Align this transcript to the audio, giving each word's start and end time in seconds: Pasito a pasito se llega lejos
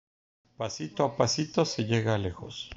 Pasito 0.57 1.03
a 1.03 1.15
pasito 1.15 1.63
se 1.63 1.85
llega 1.85 2.17
lejos 2.17 2.69